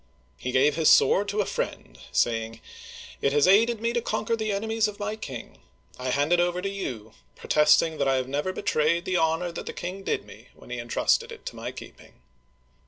[0.39, 2.59] He gave his sword to a friend, saying:
[3.21, 5.59] It has aided me to conquer the enemies of my king....
[5.99, 9.67] I hand it over to you, protesting that I have never betrayed the honor that
[9.67, 12.13] the king did me when he intrusted it to my keeping."